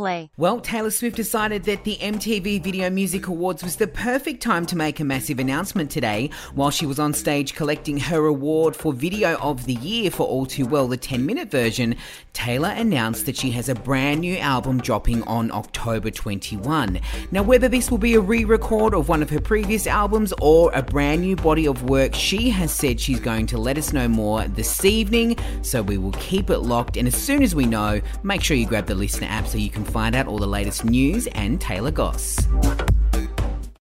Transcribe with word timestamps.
play. 0.00 0.30
Well, 0.38 0.60
Taylor 0.60 0.90
Swift 0.90 1.14
decided 1.14 1.64
that 1.64 1.84
the 1.84 1.98
MTV 2.00 2.64
Video 2.64 2.88
Music 2.88 3.26
Awards 3.26 3.62
was 3.62 3.76
the 3.76 3.86
perfect 3.86 4.42
time 4.42 4.64
to 4.64 4.74
make 4.74 4.98
a 4.98 5.04
massive 5.04 5.38
announcement 5.38 5.90
today. 5.90 6.30
While 6.54 6.70
she 6.70 6.86
was 6.86 6.98
on 6.98 7.12
stage 7.12 7.54
collecting 7.54 7.98
her 7.98 8.24
award 8.24 8.74
for 8.74 8.94
Video 8.94 9.36
of 9.40 9.66
the 9.66 9.74
Year 9.74 10.10
for 10.10 10.26
All 10.26 10.46
Too 10.46 10.64
Well, 10.64 10.88
the 10.88 10.96
10 10.96 11.26
minute 11.26 11.50
version, 11.50 11.96
Taylor 12.32 12.70
announced 12.70 13.26
that 13.26 13.36
she 13.36 13.50
has 13.50 13.68
a 13.68 13.74
brand 13.74 14.22
new 14.22 14.38
album 14.38 14.80
dropping 14.80 15.22
on 15.24 15.52
October 15.52 16.10
21. 16.10 16.98
Now, 17.30 17.42
whether 17.42 17.68
this 17.68 17.90
will 17.90 17.98
be 17.98 18.14
a 18.14 18.20
re 18.20 18.46
record 18.46 18.94
of 18.94 19.10
one 19.10 19.20
of 19.20 19.28
her 19.28 19.40
previous 19.40 19.86
albums 19.86 20.32
or 20.40 20.72
a 20.72 20.82
brand 20.82 21.20
new 21.20 21.36
body 21.36 21.66
of 21.66 21.82
work, 21.90 22.14
she 22.14 22.48
has 22.48 22.72
said 22.72 22.98
she's 22.98 23.20
going 23.20 23.44
to 23.48 23.58
let 23.58 23.76
us 23.76 23.92
know 23.92 24.08
more 24.08 24.48
this 24.48 24.82
evening. 24.82 25.36
So 25.60 25.82
we 25.82 25.98
will 25.98 26.12
keep 26.12 26.48
it 26.48 26.60
locked. 26.60 26.96
And 26.96 27.06
as 27.06 27.14
soon 27.14 27.42
as 27.42 27.54
we 27.54 27.66
know, 27.66 28.00
make 28.22 28.42
sure 28.42 28.56
you 28.56 28.64
grab 28.64 28.86
the 28.86 28.94
LiSTNR 28.94 29.28
app 29.28 29.46
so 29.46 29.58
you 29.58 29.68
can 29.68 29.84
find 29.90 30.14
out 30.14 30.26
all 30.28 30.38
the 30.38 30.46
latest 30.46 30.84
news 30.84 31.26
and 31.28 31.60
Taylor 31.60 31.90
Goss. 31.90 32.38